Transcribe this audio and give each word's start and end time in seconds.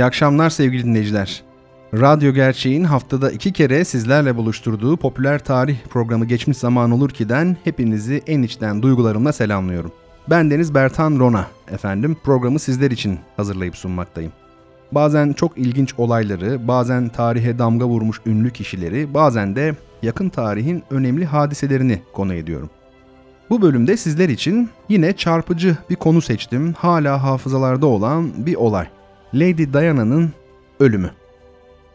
İyi 0.00 0.04
akşamlar 0.04 0.50
sevgili 0.50 0.84
dinleyiciler. 0.84 1.42
Radyo 1.94 2.32
Gerçeğin 2.32 2.84
haftada 2.84 3.30
iki 3.30 3.52
kere 3.52 3.84
sizlerle 3.84 4.36
buluşturduğu 4.36 4.96
popüler 4.96 5.38
tarih 5.38 5.76
programı 5.90 6.24
Geçmiş 6.24 6.58
Zaman 6.58 6.90
Olur 6.90 7.10
Ki'den 7.10 7.56
hepinizi 7.64 8.22
en 8.26 8.42
içten 8.42 8.82
duygularımla 8.82 9.32
selamlıyorum. 9.32 9.92
Ben 10.30 10.50
Deniz 10.50 10.74
Bertan 10.74 11.18
Rona 11.18 11.46
efendim 11.70 12.16
programı 12.24 12.58
sizler 12.58 12.90
için 12.90 13.18
hazırlayıp 13.36 13.76
sunmaktayım. 13.76 14.32
Bazen 14.92 15.32
çok 15.32 15.58
ilginç 15.58 15.94
olayları, 15.98 16.68
bazen 16.68 17.08
tarihe 17.08 17.58
damga 17.58 17.86
vurmuş 17.86 18.20
ünlü 18.26 18.50
kişileri, 18.50 19.14
bazen 19.14 19.56
de 19.56 19.74
yakın 20.02 20.28
tarihin 20.28 20.82
önemli 20.90 21.24
hadiselerini 21.24 22.02
konu 22.12 22.34
ediyorum. 22.34 22.70
Bu 23.50 23.62
bölümde 23.62 23.96
sizler 23.96 24.28
için 24.28 24.70
yine 24.88 25.12
çarpıcı 25.12 25.76
bir 25.90 25.96
konu 25.96 26.20
seçtim. 26.20 26.72
Hala 26.72 27.22
hafızalarda 27.22 27.86
olan 27.86 28.46
bir 28.46 28.54
olay. 28.54 28.86
Lady 29.34 29.72
Diana'nın 29.72 30.32
ölümü. 30.80 31.10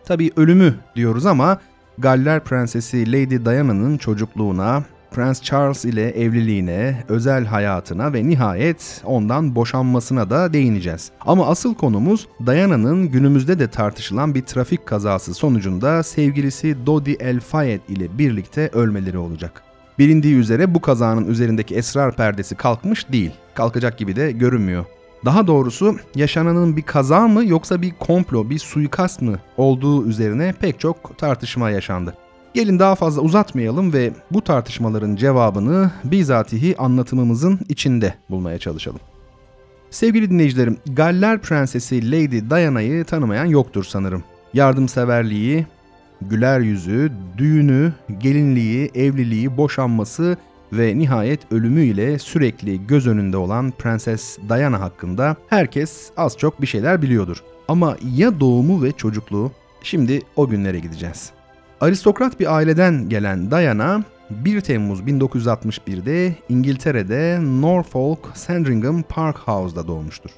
Tabii 0.06 0.32
ölümü 0.36 0.76
diyoruz 0.96 1.26
ama 1.26 1.60
Galler 1.98 2.44
Prensesi 2.44 3.12
Lady 3.12 3.46
Diana'nın 3.46 3.98
çocukluğuna, 3.98 4.84
Prens 5.12 5.42
Charles 5.42 5.86
ile 5.86 6.10
evliliğine, 6.10 7.04
özel 7.10 7.46
hayatına 7.46 8.14
ve 8.14 8.28
nihayet 8.30 9.02
ondan 9.06 9.56
boşanmasına 9.56 10.30
da 10.30 10.54
değineceğiz. 10.54 11.12
Ama 11.22 11.48
asıl 11.48 11.76
konumuz 11.76 12.28
Diana'nın 12.46 13.12
günümüzde 13.12 13.60
de 13.60 13.68
tartışılan 13.68 14.36
bir 14.36 14.42
trafik 14.42 14.86
kazası 14.86 15.34
sonucunda 15.34 16.04
sevgilisi 16.04 16.86
Dodi 16.86 17.12
El 17.12 17.40
Fayed 17.40 17.82
ile 17.90 18.18
birlikte 18.18 18.70
ölmeleri 18.74 19.18
olacak. 19.18 19.64
Bilindiği 20.00 20.36
üzere 20.36 20.74
bu 20.74 20.82
kazanın 20.82 21.28
üzerindeki 21.28 21.76
esrar 21.76 22.16
perdesi 22.16 22.56
kalkmış 22.56 23.12
değil. 23.12 23.32
Kalkacak 23.54 23.98
gibi 23.98 24.16
de 24.16 24.32
görünmüyor. 24.32 24.86
Daha 25.26 25.48
doğrusu 25.48 25.96
yaşananın 26.16 26.78
bir 26.78 26.82
kaza 26.82 27.28
mı 27.28 27.46
yoksa 27.46 27.82
bir 27.82 27.94
komplo, 28.00 28.50
bir 28.50 28.60
suikast 28.60 29.22
mı 29.22 29.40
olduğu 29.58 30.08
üzerine 30.08 30.54
pek 30.60 30.80
çok 30.80 31.18
tartışma 31.18 31.70
yaşandı. 31.70 32.14
Gelin 32.54 32.80
daha 32.80 32.96
fazla 32.96 33.22
uzatmayalım 33.22 33.94
ve 33.94 34.12
bu 34.32 34.42
tartışmaların 34.42 35.16
cevabını 35.16 35.92
bizatihi 36.04 36.78
anlatımımızın 36.78 37.60
içinde 37.70 38.14
bulmaya 38.30 38.60
çalışalım. 38.60 39.00
Sevgili 39.90 40.30
dinleyicilerim, 40.30 40.78
Galler 40.86 41.42
Prensesi 41.42 42.12
Lady 42.12 42.50
Diana'yı 42.50 43.06
tanımayan 43.06 43.46
yoktur 43.46 43.84
sanırım. 43.84 44.24
Yardımseverliği, 44.54 45.68
güler 46.22 46.60
yüzü, 46.60 47.12
düğünü, 47.38 47.94
gelinliği, 48.18 48.92
evliliği, 48.96 49.58
boşanması 49.58 50.38
ve 50.74 50.98
nihayet 50.98 51.52
ölümüyle 51.52 52.20
sürekli 52.20 52.88
göz 52.88 53.08
önünde 53.08 53.38
olan 53.38 53.72
Prenses 53.72 54.38
Diana 54.50 54.80
hakkında 54.80 55.36
herkes 55.48 56.10
az 56.18 56.38
çok 56.38 56.62
bir 56.62 56.68
şeyler 56.68 57.02
biliyordur. 57.02 57.44
Ama 57.68 57.98
ya 58.16 58.40
doğumu 58.40 58.84
ve 58.84 58.92
çocukluğu? 58.92 59.52
Şimdi 59.84 60.22
o 60.36 60.48
günlere 60.48 60.80
gideceğiz. 60.80 61.32
Aristokrat 61.82 62.40
bir 62.40 62.56
aileden 62.56 63.10
gelen 63.10 63.52
Diana 63.52 64.04
1 64.30 64.62
Temmuz 64.62 65.02
1961'de 65.02 66.36
İngiltere'de 66.50 67.40
Norfolk 67.42 68.20
Sandringham 68.34 69.02
Park 69.02 69.38
House'da 69.38 69.88
doğmuştur. 69.88 70.30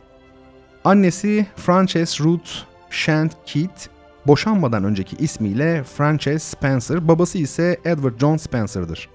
Annesi 0.84 1.46
Frances 1.56 2.22
Ruth 2.22 2.50
Shant 2.90 3.32
Keat, 3.46 3.90
boşanmadan 4.28 4.84
önceki 4.84 5.16
ismiyle 5.16 5.84
Frances 5.84 6.44
Spencer, 6.44 7.08
babası 7.08 7.38
ise 7.38 7.80
Edward 7.86 8.20
John 8.20 8.38
Spencer'dır. 8.38 9.10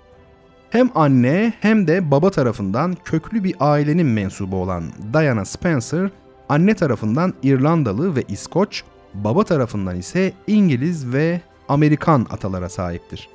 Hem 0.73 0.91
anne 0.95 1.53
hem 1.61 1.87
de 1.87 2.11
baba 2.11 2.31
tarafından 2.31 2.97
köklü 3.05 3.45
bir 3.45 3.55
ailenin 3.61 4.07
mensubu 4.07 4.57
olan 4.57 4.85
Diana 5.13 5.45
Spencer, 5.45 6.11
anne 6.49 6.75
tarafından 6.75 7.35
İrlandalı 7.43 8.17
ve 8.17 8.23
İskoç, 8.29 8.85
baba 9.15 9.45
tarafından 9.45 9.97
ise 9.97 10.33
İngiliz 10.47 11.13
ve 11.13 11.41
Amerikan 11.69 12.27
atalara 12.31 12.69
sahiptir. 12.69 13.29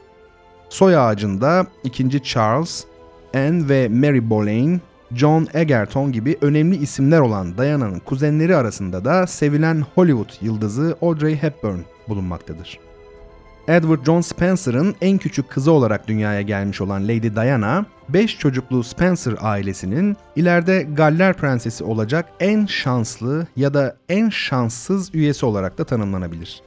Soy 0.69 0.97
ağacında 0.97 1.67
2. 1.83 2.23
Charles, 2.23 2.85
Anne 3.33 3.69
ve 3.69 3.87
Mary 3.87 4.29
Boleyn, 4.29 4.81
John 5.13 5.47
Egerton 5.53 6.11
gibi 6.11 6.37
önemli 6.41 6.75
isimler 6.75 7.19
olan 7.19 7.57
Diana'nın 7.57 7.99
kuzenleri 7.99 8.55
arasında 8.55 9.05
da 9.05 9.27
sevilen 9.27 9.85
Hollywood 9.95 10.29
yıldızı 10.41 10.97
Audrey 11.01 11.35
Hepburn 11.35 11.79
bulunmaktadır. 12.07 12.86
Edward 13.67 14.05
John 14.05 14.21
Spencer'ın 14.21 14.95
en 15.01 15.17
küçük 15.17 15.49
kızı 15.49 15.71
olarak 15.71 16.07
dünyaya 16.07 16.41
gelmiş 16.41 16.81
olan 16.81 17.03
Lady 17.03 17.35
Diana, 17.35 17.85
5 18.09 18.37
çocuklu 18.37 18.83
Spencer 18.83 19.35
ailesinin 19.41 20.17
ileride 20.35 20.87
Galler 20.93 21.33
Prensesi 21.33 21.83
olacak 21.83 22.29
en 22.39 22.65
şanslı 22.65 23.47
ya 23.55 23.73
da 23.73 23.97
en 24.09 24.29
şanssız 24.29 25.15
üyesi 25.15 25.45
olarak 25.45 25.77
da 25.77 25.83
tanımlanabilir. 25.83 26.61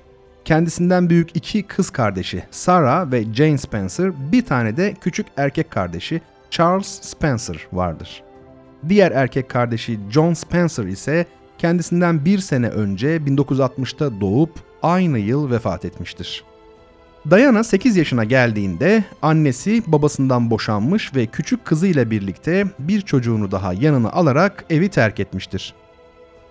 Kendisinden 0.45 1.11
büyük 1.11 1.37
iki 1.37 1.63
kız 1.63 1.91
kardeşi 1.91 2.43
Sarah 2.51 3.13
ve 3.13 3.35
Jane 3.35 3.59
Spencer, 3.59 4.33
bir 4.33 4.45
tane 4.45 4.77
de 4.77 4.95
küçük 5.01 5.27
erkek 5.37 5.71
kardeşi 5.71 6.21
Charles 6.51 7.01
Spencer 7.03 7.67
vardır. 7.73 8.23
Diğer 8.89 9.13
erkek 9.13 9.49
kardeşi 9.49 10.01
John 10.11 10.35
Spencer 10.35 10.85
ise 10.85 11.27
kendisinden 11.59 12.25
bir 12.25 12.39
sene 12.39 12.69
önce 12.69 13.17
1960'ta 13.17 14.21
doğup 14.21 14.51
aynı 14.83 15.19
yıl 15.19 15.51
vefat 15.51 15.85
etmiştir. 15.85 16.50
Diana 17.31 17.65
8 17.65 17.97
yaşına 17.97 18.25
geldiğinde 18.25 19.05
annesi 19.23 19.83
babasından 19.87 20.51
boşanmış 20.51 21.15
ve 21.15 21.27
küçük 21.27 21.65
kızıyla 21.65 22.11
birlikte 22.11 22.65
bir 22.79 23.01
çocuğunu 23.01 23.51
daha 23.51 23.73
yanına 23.73 24.11
alarak 24.11 24.65
evi 24.71 24.89
terk 24.89 25.21
etmiştir. 25.21 25.75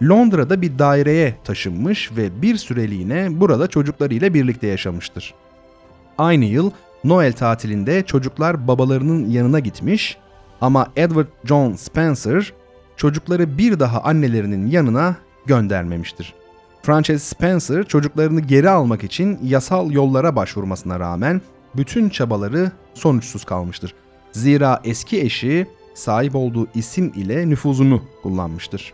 Londra'da 0.03 0.61
bir 0.61 0.79
daireye 0.79 1.35
taşınmış 1.43 2.11
ve 2.17 2.41
bir 2.41 2.55
süreliğine 2.55 3.39
burada 3.39 3.67
çocuklarıyla 3.67 4.33
birlikte 4.33 4.67
yaşamıştır. 4.67 5.33
Aynı 6.17 6.45
yıl 6.45 6.71
Noel 7.03 7.33
tatilinde 7.33 8.03
çocuklar 8.03 8.67
babalarının 8.67 9.29
yanına 9.29 9.59
gitmiş 9.59 10.17
ama 10.61 10.87
Edward 10.95 11.27
John 11.45 11.73
Spencer 11.73 12.53
çocukları 12.97 13.57
bir 13.57 13.79
daha 13.79 14.01
annelerinin 14.01 14.67
yanına 14.67 15.15
göndermemiştir. 15.45 16.38
Frances 16.81 17.23
Spencer 17.23 17.83
çocuklarını 17.83 18.39
geri 18.39 18.69
almak 18.69 19.03
için 19.03 19.39
yasal 19.43 19.91
yollara 19.91 20.35
başvurmasına 20.35 20.99
rağmen 20.99 21.41
bütün 21.75 22.09
çabaları 22.09 22.71
sonuçsuz 22.93 23.43
kalmıştır. 23.43 23.93
Zira 24.31 24.81
eski 24.83 25.21
eşi 25.21 25.67
sahip 25.93 26.35
olduğu 26.35 26.67
isim 26.75 27.11
ile 27.15 27.49
nüfuzunu 27.49 28.03
kullanmıştır. 28.23 28.93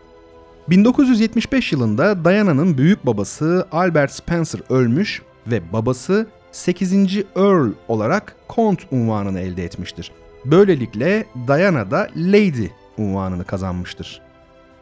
1975 0.68 1.72
yılında 1.72 2.24
Diana'nın 2.24 2.78
büyük 2.78 3.06
babası 3.06 3.66
Albert 3.72 4.12
Spencer 4.12 4.60
ölmüş 4.70 5.22
ve 5.46 5.72
babası 5.72 6.26
8. 6.52 6.92
Earl 7.36 7.72
olarak 7.88 8.36
Kont 8.48 8.80
unvanını 8.90 9.40
elde 9.40 9.64
etmiştir. 9.64 10.12
Böylelikle 10.44 11.26
Diana 11.48 11.90
da 11.90 12.08
Lady 12.16 12.66
unvanını 12.98 13.44
kazanmıştır. 13.44 14.25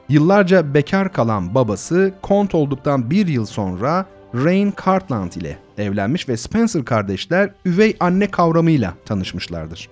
Yıllarca 0.08 0.74
bekar 0.74 1.12
kalan 1.12 1.54
babası 1.54 2.14
kont 2.22 2.54
olduktan 2.54 3.10
bir 3.10 3.26
yıl 3.26 3.46
sonra 3.46 4.06
Rain 4.34 4.74
Cartland 4.86 5.32
ile 5.32 5.58
evlenmiş 5.78 6.28
ve 6.28 6.36
Spencer 6.36 6.84
kardeşler 6.84 7.50
üvey 7.64 7.96
anne 8.00 8.30
kavramıyla 8.30 8.94
tanışmışlardır. 9.06 9.88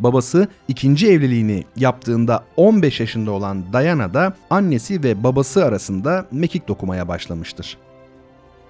Babası 0.00 0.48
ikinci 0.68 1.08
evliliğini 1.08 1.64
yaptığında 1.76 2.44
15 2.56 3.00
yaşında 3.00 3.30
olan 3.30 3.72
Diana 3.72 4.14
da 4.14 4.32
annesi 4.50 5.02
ve 5.02 5.24
babası 5.24 5.64
arasında 5.64 6.26
mekik 6.32 6.68
dokumaya 6.68 7.08
başlamıştır. 7.08 7.78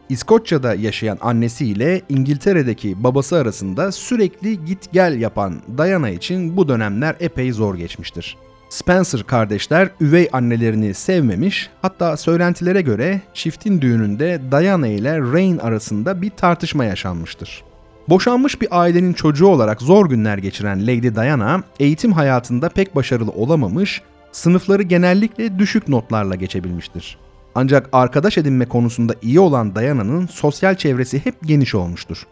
İskoçya'da 0.09 0.75
yaşayan 0.75 1.19
annesiyle 1.21 2.03
İngiltere'deki 2.09 3.05
babası 3.05 3.37
arasında 3.37 3.93
sürekli 3.93 4.65
git 4.65 4.93
gel 4.93 5.21
yapan 5.21 5.63
Diana 5.79 6.11
için 6.11 6.57
bu 6.57 6.69
dönemler 6.69 7.17
epey 7.21 7.53
zor 7.53 7.75
geçmiştir. 7.75 8.37
Spencer 8.69 9.23
kardeşler 9.23 9.91
üvey 10.01 10.29
annelerini 10.33 10.95
sevmemiş, 10.95 11.71
hatta 11.83 12.17
söylentilere 12.17 12.81
göre 12.81 13.21
çiftin 13.35 13.81
düğününde 13.81 14.41
Diana 14.51 14.87
ile 14.87 15.19
Rain 15.19 15.59
arasında 15.59 16.23
bir 16.23 16.31
tartışma 16.31 16.85
yaşanmıştır. 16.85 17.65
Boşanmış 18.09 18.61
bir 18.61 18.69
ailenin 18.81 19.13
çocuğu 19.13 19.47
olarak 19.47 19.83
zor 19.83 20.09
günler 20.09 20.39
geçiren 20.39 20.83
Lady 20.83 21.15
Diana, 21.15 21.63
eğitim 21.81 22.13
hayatında 22.13 22.69
pek 22.69 22.97
başarılı 22.97 23.31
olamamış, 23.31 24.03
sınıfları 24.33 24.83
genellikle 24.83 25.59
düşük 25.59 25.89
notlarla 25.89 26.35
geçebilmiştir. 26.35 27.19
Ancak 27.55 27.89
arkadaş 27.93 28.39
edinme 28.39 28.67
konusunda 28.67 29.15
iyi 29.23 29.41
olan 29.41 29.75
Diana'nın 29.75 30.27
sosyal 30.27 30.75
çevresi 30.75 31.25
hep 31.25 31.35
geniş 31.43 31.75
olmuştur. 31.75 32.27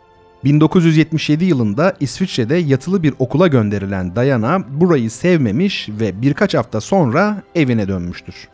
1977 0.44 1.44
yılında 1.44 1.96
İsviçre'de 2.00 2.56
yatılı 2.56 3.02
bir 3.02 3.14
okula 3.18 3.46
gönderilen 3.46 4.16
Diana 4.16 4.64
burayı 4.68 5.10
sevmemiş 5.10 5.88
ve 5.88 6.22
birkaç 6.22 6.54
hafta 6.54 6.80
sonra 6.80 7.42
evine 7.54 7.88
dönmüştür. 7.88 8.48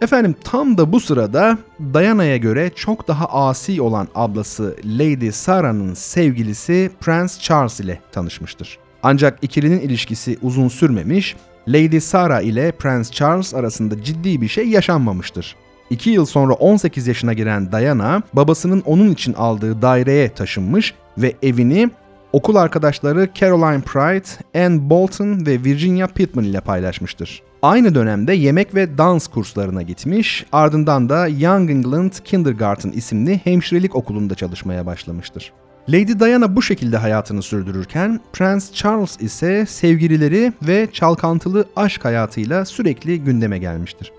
Efendim 0.00 0.34
tam 0.44 0.78
da 0.78 0.92
bu 0.92 1.00
sırada 1.00 1.58
Diana'ya 1.94 2.36
göre 2.36 2.70
çok 2.76 3.08
daha 3.08 3.26
asi 3.26 3.82
olan 3.82 4.08
ablası 4.14 4.76
Lady 4.84 5.30
Sarah'nın 5.30 5.94
sevgilisi 5.94 6.90
Prince 7.00 7.34
Charles 7.40 7.80
ile 7.80 8.00
tanışmıştır. 8.12 8.78
Ancak 9.02 9.38
ikilinin 9.42 9.80
ilişkisi 9.80 10.38
uzun 10.42 10.68
sürmemiş, 10.68 11.36
Lady 11.68 12.00
Sarah 12.00 12.40
ile 12.40 12.72
Prince 12.72 13.10
Charles 13.10 13.54
arasında 13.54 14.02
ciddi 14.02 14.40
bir 14.40 14.48
şey 14.48 14.68
yaşanmamıştır. 14.68 15.56
2 15.90 16.10
yıl 16.10 16.26
sonra 16.26 16.52
18 16.52 17.06
yaşına 17.06 17.32
giren 17.32 17.72
Diana, 17.72 18.22
babasının 18.32 18.82
onun 18.86 19.10
için 19.10 19.32
aldığı 19.32 19.82
daireye 19.82 20.28
taşınmış 20.28 20.94
ve 21.18 21.34
evini 21.42 21.90
okul 22.32 22.56
arkadaşları 22.56 23.28
Caroline 23.34 23.80
Pride, 23.80 24.64
Anne 24.64 24.90
Bolton 24.90 25.46
ve 25.46 25.64
Virginia 25.64 26.06
Pittman 26.06 26.44
ile 26.44 26.60
paylaşmıştır. 26.60 27.42
Aynı 27.62 27.94
dönemde 27.94 28.32
yemek 28.32 28.74
ve 28.74 28.98
dans 28.98 29.26
kurslarına 29.26 29.82
gitmiş, 29.82 30.46
ardından 30.52 31.08
da 31.08 31.28
Young 31.28 31.70
England 31.70 32.12
Kindergarten 32.24 32.90
isimli 32.90 33.40
hemşirelik 33.44 33.96
okulunda 33.96 34.34
çalışmaya 34.34 34.86
başlamıştır. 34.86 35.52
Lady 35.88 36.20
Diana 36.20 36.56
bu 36.56 36.62
şekilde 36.62 36.96
hayatını 36.96 37.42
sürdürürken 37.42 38.20
Prince 38.32 38.66
Charles 38.72 39.20
ise 39.20 39.66
sevgilileri 39.66 40.52
ve 40.62 40.88
çalkantılı 40.92 41.64
aşk 41.76 42.04
hayatıyla 42.04 42.64
sürekli 42.64 43.24
gündeme 43.24 43.58
gelmiştir. 43.58 44.12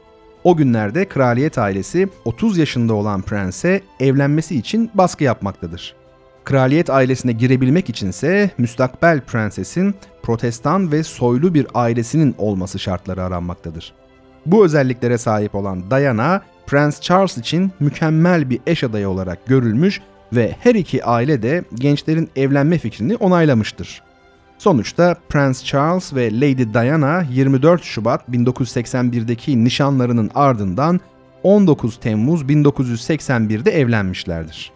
O 0.48 0.56
günlerde 0.56 1.08
kraliyet 1.08 1.58
ailesi 1.58 2.10
30 2.26 2.58
yaşında 2.58 2.94
olan 2.94 3.22
prense 3.22 3.82
evlenmesi 4.00 4.56
için 4.56 4.92
baskı 4.94 5.24
yapmaktadır. 5.24 5.96
Kraliyet 6.44 6.90
ailesine 6.90 7.32
girebilmek 7.32 7.90
içinse 7.90 8.52
müstakbel 8.58 9.22
prensesin 9.22 9.96
protestan 10.24 10.92
ve 10.92 11.04
soylu 11.04 11.54
bir 11.54 11.68
ailesinin 11.74 12.36
olması 12.38 12.80
şartları 12.80 13.24
aranmaktadır. 13.24 13.94
Bu 14.46 14.66
özelliklere 14.66 15.18
sahip 15.18 15.56
olan 15.56 15.92
Diana, 15.92 16.42
Prens 16.68 17.02
Charles 17.02 17.38
için 17.38 17.72
mükemmel 17.80 18.50
bir 18.50 18.60
eş 18.68 18.84
adayı 18.84 19.10
olarak 19.10 19.46
görülmüş 19.46 20.02
ve 20.34 20.56
her 20.60 20.76
iki 20.76 21.06
aile 21.06 21.42
de 21.42 21.64
gençlerin 21.76 22.30
evlenme 22.36 22.78
fikrini 22.78 23.16
onaylamıştır. 23.16 24.07
Sonuçta 24.58 25.16
Prince 25.30 25.60
Charles 25.66 26.14
ve 26.14 26.36
Lady 26.36 26.74
Diana 26.74 27.26
24 27.32 27.84
Şubat 27.84 28.30
1981'deki 28.30 29.64
nişanlarının 29.64 30.32
ardından 30.36 31.00
19 31.44 32.00
Temmuz 32.00 32.42
1981'de 32.42 33.72
evlenmişlerdir. 33.72 34.72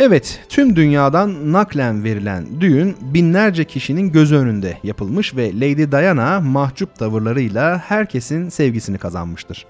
Evet, 0.00 0.40
tüm 0.48 0.76
dünyadan 0.76 1.52
naklen 1.52 2.04
verilen 2.04 2.60
düğün 2.60 2.96
binlerce 3.00 3.64
kişinin 3.64 4.12
gözü 4.12 4.36
önünde 4.36 4.78
yapılmış 4.82 5.36
ve 5.36 5.54
Lady 5.54 5.92
Diana 5.92 6.40
mahcup 6.40 6.96
tavırlarıyla 6.96 7.78
herkesin 7.78 8.48
sevgisini 8.48 8.98
kazanmıştır. 8.98 9.66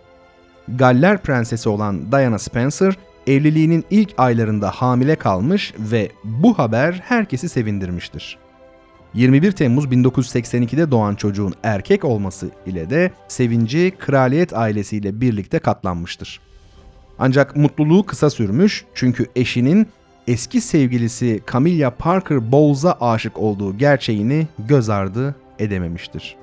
Galler 0.69 1.23
prensesi 1.23 1.69
olan 1.69 2.13
Diana 2.13 2.39
Spencer, 2.39 2.95
evliliğinin 3.27 3.85
ilk 3.91 4.15
aylarında 4.19 4.71
hamile 4.71 5.17
kalmış 5.17 5.75
ve 5.79 6.11
bu 6.25 6.59
haber 6.59 6.93
herkesi 6.93 7.49
sevindirmiştir. 7.49 8.39
21 9.15 9.53
Temmuz 9.53 9.85
1982'de 9.85 10.91
doğan 10.91 11.15
çocuğun 11.15 11.55
erkek 11.63 12.05
olması 12.05 12.51
ile 12.67 12.91
de 12.91 13.11
sevinci 13.29 13.93
kraliyet 13.99 14.57
ailesiyle 14.57 15.21
birlikte 15.21 15.59
katlanmıştır. 15.59 16.41
Ancak 17.19 17.57
mutluluğu 17.57 18.07
kısa 18.07 18.31
sürmüş 18.31 18.85
çünkü 18.95 19.27
eşinin 19.37 19.89
eski 20.27 20.61
sevgilisi 20.61 21.41
Camilla 21.53 21.91
Parker 21.91 22.53
Bowles'a 22.53 22.97
aşık 23.01 23.39
olduğu 23.39 23.79
gerçeğini 23.79 24.47
göz 24.59 24.89
ardı 24.89 25.35
edememiştir. 25.59 26.37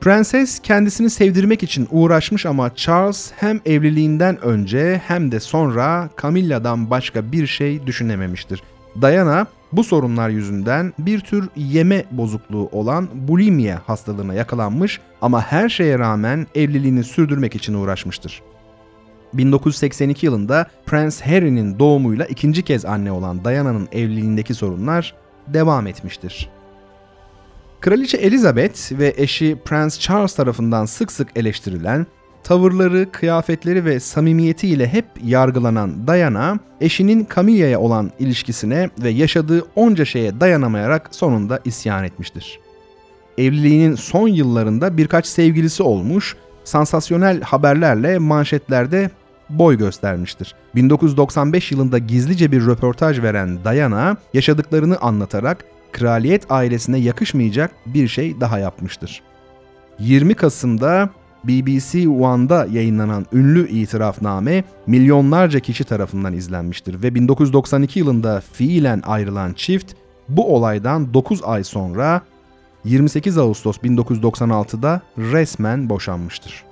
Prenses 0.00 0.58
kendisini 0.58 1.10
sevdirmek 1.10 1.62
için 1.62 1.88
uğraşmış 1.90 2.46
ama 2.46 2.74
Charles 2.74 3.32
hem 3.36 3.60
evliliğinden 3.66 4.44
önce 4.44 5.02
hem 5.06 5.32
de 5.32 5.40
sonra 5.40 6.10
Camilla'dan 6.22 6.90
başka 6.90 7.32
bir 7.32 7.46
şey 7.46 7.86
düşünememiştir. 7.86 8.62
Diana 9.02 9.46
bu 9.72 9.84
sorunlar 9.84 10.28
yüzünden 10.28 10.92
bir 10.98 11.20
tür 11.20 11.48
yeme 11.56 12.04
bozukluğu 12.10 12.68
olan 12.72 13.08
bulimia 13.14 13.78
hastalığına 13.86 14.34
yakalanmış 14.34 15.00
ama 15.22 15.40
her 15.42 15.68
şeye 15.68 15.98
rağmen 15.98 16.46
evliliğini 16.54 17.04
sürdürmek 17.04 17.54
için 17.54 17.74
uğraşmıştır. 17.74 18.42
1982 19.32 20.26
yılında 20.26 20.66
Prince 20.86 21.24
Harry'nin 21.24 21.78
doğumuyla 21.78 22.24
ikinci 22.24 22.62
kez 22.62 22.84
anne 22.84 23.12
olan 23.12 23.44
Diana'nın 23.44 23.88
evliliğindeki 23.92 24.54
sorunlar 24.54 25.14
devam 25.46 25.86
etmiştir. 25.86 26.50
Kraliçe 27.80 28.16
Elizabeth 28.16 28.92
ve 28.92 29.14
eşi 29.16 29.56
Prince 29.64 30.00
Charles 30.00 30.34
tarafından 30.34 30.84
sık 30.84 31.12
sık 31.12 31.28
eleştirilen, 31.36 32.06
tavırları, 32.46 33.12
kıyafetleri 33.12 33.84
ve 33.84 34.00
samimiyetiyle 34.00 34.88
hep 34.88 35.04
yargılanan 35.24 36.06
Diana, 36.06 36.58
eşinin 36.80 37.28
Camilla'ya 37.36 37.80
olan 37.80 38.10
ilişkisine 38.18 38.90
ve 38.98 39.10
yaşadığı 39.10 39.64
onca 39.76 40.04
şeye 40.04 40.40
dayanamayarak 40.40 41.08
sonunda 41.10 41.60
isyan 41.64 42.04
etmiştir. 42.04 42.60
Evliliğinin 43.38 43.94
son 43.94 44.28
yıllarında 44.28 44.96
birkaç 44.96 45.26
sevgilisi 45.26 45.82
olmuş, 45.82 46.36
sansasyonel 46.64 47.40
haberlerle 47.40 48.18
manşetlerde 48.18 49.10
boy 49.50 49.78
göstermiştir. 49.78 50.54
1995 50.74 51.72
yılında 51.72 51.98
gizlice 51.98 52.52
bir 52.52 52.66
röportaj 52.66 53.22
veren 53.22 53.58
Diana, 53.64 54.16
yaşadıklarını 54.34 54.98
anlatarak 54.98 55.64
kraliyet 55.92 56.50
ailesine 56.50 56.98
yakışmayacak 56.98 57.70
bir 57.86 58.08
şey 58.08 58.40
daha 58.40 58.58
yapmıştır. 58.58 59.22
20 59.98 60.34
Kasım'da 60.34 61.10
BBC 61.48 62.08
One'da 62.08 62.66
yayınlanan 62.72 63.26
ünlü 63.32 63.68
itirafname 63.68 64.64
milyonlarca 64.86 65.60
kişi 65.60 65.84
tarafından 65.84 66.32
izlenmiştir 66.32 67.02
ve 67.02 67.14
1992 67.14 67.98
yılında 67.98 68.42
fiilen 68.52 69.02
ayrılan 69.06 69.52
çift 69.52 69.92
bu 70.28 70.54
olaydan 70.54 71.14
9 71.14 71.42
ay 71.44 71.64
sonra 71.64 72.22
28 72.84 73.38
Ağustos 73.38 73.76
1996'da 73.76 75.00
resmen 75.18 75.88
boşanmıştır. 75.88 76.64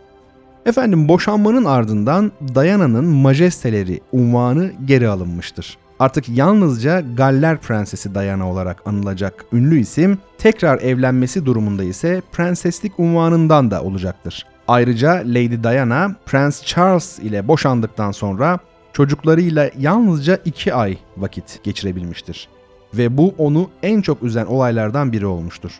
Efendim 0.66 1.08
boşanmanın 1.08 1.64
ardından 1.64 2.32
Diana'nın 2.54 3.04
majesteleri 3.04 4.00
unvanı 4.12 4.72
geri 4.84 5.08
alınmıştır. 5.08 5.78
Artık 5.98 6.28
yalnızca 6.28 7.00
Galler 7.00 7.60
Prensesi 7.60 8.14
Diana 8.14 8.50
olarak 8.50 8.82
anılacak 8.86 9.44
ünlü 9.52 9.80
isim 9.80 10.18
tekrar 10.38 10.78
evlenmesi 10.78 11.46
durumunda 11.46 11.84
ise 11.84 12.22
prenseslik 12.32 13.00
unvanından 13.00 13.70
da 13.70 13.82
olacaktır. 13.82 14.46
Ayrıca 14.68 15.12
Lady 15.12 15.62
Diana, 15.62 16.14
Prince 16.26 16.56
Charles 16.64 17.18
ile 17.18 17.48
boşandıktan 17.48 18.12
sonra 18.12 18.58
çocuklarıyla 18.92 19.70
yalnızca 19.78 20.38
2 20.44 20.74
ay 20.74 20.98
vakit 21.16 21.60
geçirebilmiştir. 21.64 22.48
Ve 22.94 23.16
bu 23.16 23.34
onu 23.38 23.70
en 23.82 24.00
çok 24.00 24.22
üzen 24.22 24.46
olaylardan 24.46 25.12
biri 25.12 25.26
olmuştur. 25.26 25.72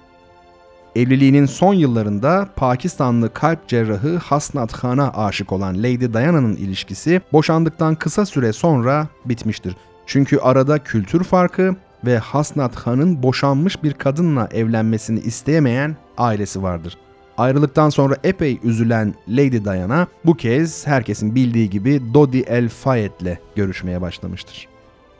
Evliliğinin 0.96 1.46
son 1.46 1.74
yıllarında 1.74 2.48
Pakistanlı 2.56 3.32
kalp 3.32 3.68
cerrahı 3.68 4.16
Hasnat 4.16 4.72
Khan'a 4.72 5.12
aşık 5.12 5.52
olan 5.52 5.78
Lady 5.78 6.12
Diana'nın 6.12 6.56
ilişkisi 6.56 7.20
boşandıktan 7.32 7.94
kısa 7.94 8.26
süre 8.26 8.52
sonra 8.52 9.08
bitmiştir. 9.24 9.76
Çünkü 10.06 10.38
arada 10.38 10.78
kültür 10.78 11.24
farkı 11.24 11.76
ve 12.06 12.18
Hasnat 12.18 12.76
Khan'ın 12.76 13.22
boşanmış 13.22 13.82
bir 13.82 13.92
kadınla 13.92 14.48
evlenmesini 14.52 15.20
isteyemeyen 15.20 15.96
ailesi 16.18 16.62
vardır. 16.62 16.98
Ayrılıktan 17.38 17.90
sonra 17.90 18.16
epey 18.24 18.58
üzülen 18.62 19.14
Lady 19.28 19.64
Diana 19.64 20.06
bu 20.24 20.34
kez 20.34 20.86
herkesin 20.86 21.34
bildiği 21.34 21.70
gibi 21.70 22.02
Dodi 22.14 22.38
El 22.38 22.68
Fayed 22.68 23.20
ile 23.20 23.38
görüşmeye 23.56 24.00
başlamıştır. 24.00 24.68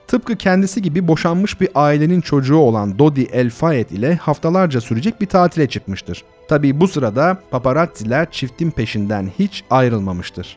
Tıpkı 0.09 0.37
kendisi 0.37 0.83
gibi 0.83 1.09
boşanmış 1.09 1.61
bir 1.61 1.69
ailenin 1.75 2.21
çocuğu 2.21 2.57
olan 2.57 2.99
Dodi 2.99 3.23
El 3.23 3.51
Fayed 3.51 3.91
ile 3.91 4.15
haftalarca 4.15 4.81
sürecek 4.81 5.21
bir 5.21 5.27
tatile 5.27 5.69
çıkmıştır. 5.69 6.25
Tabi 6.49 6.81
bu 6.81 6.89
sırada 6.89 7.39
paparazziler 7.51 8.31
çiftin 8.31 8.71
peşinden 8.71 9.31
hiç 9.39 9.65
ayrılmamıştır. 9.71 10.57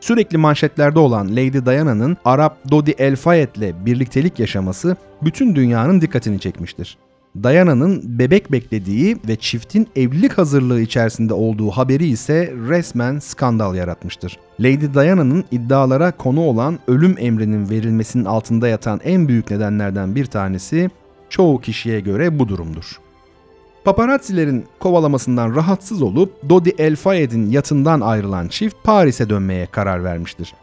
Sürekli 0.00 0.38
manşetlerde 0.38 0.98
olan 0.98 1.28
Lady 1.28 1.66
Diana'nın 1.66 2.16
Arap 2.24 2.70
Dodi 2.70 2.90
El 2.90 3.16
Fayed 3.16 3.54
ile 3.54 3.86
birliktelik 3.86 4.38
yaşaması 4.38 4.96
bütün 5.22 5.54
dünyanın 5.54 6.00
dikkatini 6.00 6.40
çekmiştir. 6.40 6.98
Diana'nın 7.36 8.18
bebek 8.18 8.52
beklediği 8.52 9.16
ve 9.28 9.36
çiftin 9.36 9.88
evlilik 9.96 10.32
hazırlığı 10.32 10.80
içerisinde 10.80 11.34
olduğu 11.34 11.70
haberi 11.70 12.06
ise 12.06 12.54
resmen 12.68 13.18
skandal 13.18 13.74
yaratmıştır. 13.74 14.38
Lady 14.60 14.94
Diana'nın 14.94 15.44
iddialara 15.50 16.12
konu 16.12 16.40
olan 16.40 16.78
ölüm 16.86 17.14
emrinin 17.18 17.70
verilmesinin 17.70 18.24
altında 18.24 18.68
yatan 18.68 19.00
en 19.04 19.28
büyük 19.28 19.50
nedenlerden 19.50 20.14
bir 20.14 20.26
tanesi 20.26 20.90
çoğu 21.28 21.60
kişiye 21.60 22.00
göre 22.00 22.38
bu 22.38 22.48
durumdur. 22.48 23.00
Paparazzilerin 23.84 24.64
kovalamasından 24.78 25.56
rahatsız 25.56 26.02
olup 26.02 26.48
Dodi 26.48 26.74
El 26.78 26.96
Fayed'in 26.96 27.50
yatından 27.50 28.00
ayrılan 28.00 28.48
çift 28.48 28.76
Paris'e 28.84 29.30
dönmeye 29.30 29.66
karar 29.66 30.04
vermiştir. 30.04 30.54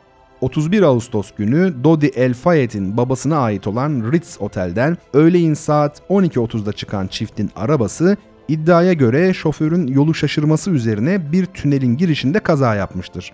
31 0.41 0.81
Ağustos 0.81 1.31
günü 1.37 1.73
Dodi 1.83 2.05
El 2.05 2.33
Fayed'in 2.33 2.97
babasına 2.97 3.37
ait 3.37 3.67
olan 3.67 4.11
Ritz 4.11 4.37
Otel'den 4.39 4.97
öğleyin 5.13 5.53
saat 5.53 6.01
12.30'da 6.09 6.73
çıkan 6.73 7.07
çiftin 7.07 7.51
arabası 7.55 8.17
iddiaya 8.47 8.93
göre 8.93 9.33
şoförün 9.33 9.87
yolu 9.87 10.13
şaşırması 10.13 10.71
üzerine 10.71 11.31
bir 11.31 11.45
tünelin 11.45 11.97
girişinde 11.97 12.39
kaza 12.39 12.75
yapmıştır. 12.75 13.33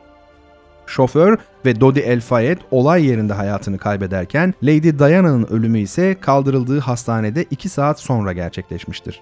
Şoför 0.85 1.37
ve 1.65 1.79
Dodi 1.79 1.99
El 1.99 2.21
Fayed 2.21 2.57
olay 2.71 3.05
yerinde 3.05 3.33
hayatını 3.33 3.77
kaybederken 3.77 4.53
Lady 4.63 4.99
Diana'nın 4.99 5.47
ölümü 5.49 5.79
ise 5.79 6.15
kaldırıldığı 6.19 6.79
hastanede 6.79 7.45
2 7.51 7.69
saat 7.69 7.99
sonra 7.99 8.33
gerçekleşmiştir. 8.33 9.21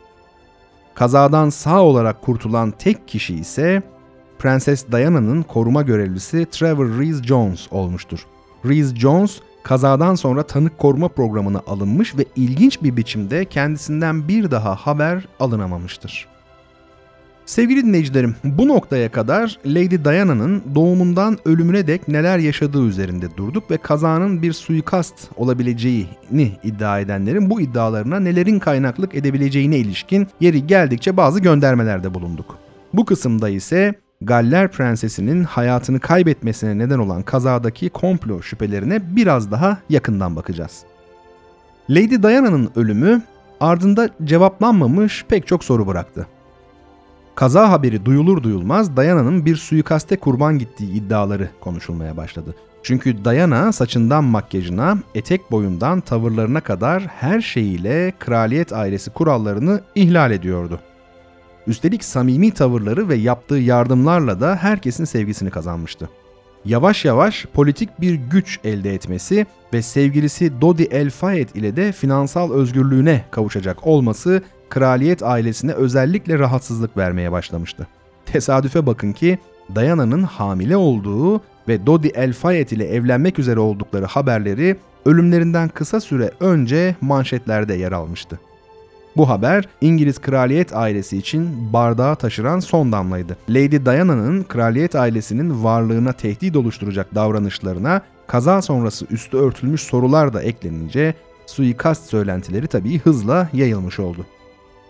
Kazadan 0.96 1.50
sağ 1.50 1.82
olarak 1.82 2.22
kurtulan 2.22 2.72
tek 2.72 3.08
kişi 3.08 3.36
ise 3.36 3.84
Prenses 4.40 4.86
Diana'nın 4.92 5.44
koruma 5.44 5.82
görevlisi 5.82 6.48
Trevor 6.52 7.00
Rees 7.00 7.22
Jones 7.22 7.68
olmuştur. 7.72 8.26
Rees 8.66 8.96
Jones 8.96 9.40
kazadan 9.64 10.16
sonra 10.16 10.44
tanık 10.44 10.78
koruma 10.78 11.08
programına 11.08 11.62
alınmış 11.68 12.18
ve 12.18 12.26
ilginç 12.36 12.84
bir 12.84 12.98
biçimde 12.98 13.46
kendisinden 13.46 14.28
bir 14.28 14.52
daha 14.52 14.76
haber 14.76 15.28
alınamamıştır. 15.40 16.28
Sevgili 17.46 17.86
dinleyicilerim, 17.86 18.36
bu 18.44 18.68
noktaya 18.68 19.12
kadar 19.12 19.60
Lady 19.66 20.06
Diana'nın 20.06 20.64
doğumundan 20.76 21.38
ölümüne 21.46 21.88
dek 21.88 22.08
neler 22.08 22.38
yaşadığı 22.38 22.88
üzerinde 22.88 23.38
durduk 23.38 23.72
ve 23.72 23.78
kazanın 23.78 24.42
bir 24.42 24.54
suikast 24.54 25.16
olabileceğini 25.36 26.52
iddia 26.64 27.00
edenlerin 27.00 27.50
bu 27.50 27.62
iddialarına 27.62 28.20
nelerin 28.20 28.60
kaynaklık 28.60 29.16
edebileceğine 29.16 29.78
ilişkin 29.78 30.28
yeri 30.40 30.68
geldikçe 30.68 31.18
bazı 31.18 31.40
göndermelerde 31.40 32.14
bulunduk. 32.14 32.58
Bu 32.94 33.06
kısımda 33.06 33.50
ise 33.50 33.94
Galler 34.24 34.72
Prensesi'nin 34.72 35.44
hayatını 35.44 36.00
kaybetmesine 36.00 36.78
neden 36.78 37.00
olan 37.00 37.24
kazadaki 37.24 37.90
komplo 37.90 38.42
şüphelerine 38.42 39.16
biraz 39.16 39.52
daha 39.52 39.78
yakından 39.90 40.36
bakacağız. 40.36 40.84
Lady 41.90 42.24
Diana'nın 42.24 42.70
ölümü 42.76 43.22
ardında 43.60 44.10
cevaplanmamış 44.24 45.26
pek 45.30 45.48
çok 45.48 45.64
soru 45.64 45.88
bıraktı. 45.88 46.28
Kaza 47.36 47.72
haberi 47.72 48.06
duyulur 48.06 48.44
duyulmaz 48.44 48.98
Diana'nın 48.98 49.46
bir 49.46 49.56
suikaste 49.56 50.18
kurban 50.18 50.60
gittiği 50.60 50.92
iddiaları 50.92 51.50
konuşulmaya 51.62 52.18
başladı. 52.18 52.56
Çünkü 52.84 53.26
Diana 53.26 53.72
saçından 53.72 54.24
makyajına, 54.24 54.98
etek 55.16 55.52
boyundan 55.52 56.02
tavırlarına 56.02 56.62
kadar 56.62 57.04
her 57.04 57.42
şeyiyle 57.42 58.14
kraliyet 58.20 58.74
ailesi 58.74 59.10
kurallarını 59.10 59.82
ihlal 59.96 60.32
ediyordu. 60.32 60.80
Üstelik 61.68 62.04
samimi 62.04 62.52
tavırları 62.52 63.10
ve 63.10 63.16
yaptığı 63.16 63.56
yardımlarla 63.56 64.42
da 64.42 64.56
herkesin 64.56 65.06
sevgisini 65.06 65.50
kazanmıştı. 65.50 66.10
Yavaş 66.66 67.06
yavaş 67.06 67.46
politik 67.54 68.02
bir 68.02 68.14
güç 68.14 68.60
elde 68.64 68.94
etmesi 68.94 69.46
ve 69.74 69.82
sevgilisi 69.82 70.62
Dodi 70.62 70.84
El 70.84 71.10
Fayed 71.10 71.50
ile 71.50 71.76
de 71.76 71.92
finansal 71.92 72.52
özgürlüğüne 72.52 73.26
kavuşacak 73.32 73.88
olması 73.88 74.42
kraliyet 74.70 75.24
ailesine 75.24 75.72
özellikle 75.72 76.40
rahatsızlık 76.40 76.98
vermeye 76.98 77.32
başlamıştı. 77.32 77.88
Tesadüfe 78.26 78.86
bakın 78.86 79.14
ki 79.14 79.40
Diana'nın 79.76 80.24
hamile 80.24 80.78
olduğu 80.78 81.42
ve 81.68 81.86
Dodi 81.86 82.08
El 82.08 82.34
Fayed 82.34 82.70
ile 82.70 82.88
evlenmek 82.88 83.40
üzere 83.40 83.60
oldukları 83.60 84.06
haberleri 84.06 84.78
ölümlerinden 85.06 85.70
kısa 85.70 86.00
süre 86.00 86.32
önce 86.40 86.96
manşetlerde 87.02 87.74
yer 87.74 87.92
almıştı. 87.92 88.40
Bu 89.18 89.30
haber 89.30 89.68
İngiliz 89.82 90.20
kraliyet 90.20 90.76
ailesi 90.76 91.18
için 91.18 91.74
bardağı 91.74 92.16
taşıran 92.16 92.60
son 92.60 92.92
damlaydı. 92.92 93.38
Lady 93.50 93.86
Diana'nın 93.86 94.44
kraliyet 94.44 94.96
ailesinin 94.96 95.64
varlığına 95.64 96.14
tehdit 96.14 96.56
oluşturacak 96.56 97.16
davranışlarına 97.16 98.02
kaza 98.28 98.62
sonrası 98.62 99.06
üstü 99.10 99.38
örtülmüş 99.38 99.82
sorular 99.82 100.34
da 100.34 100.44
eklenince 100.44 101.14
suikast 101.46 102.10
söylentileri 102.10 102.68
tabii 102.68 103.00
hızla 103.00 103.50
yayılmış 103.54 104.00
oldu. 104.00 104.26